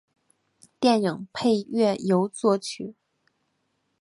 [0.79, 2.95] 电影配乐由作曲。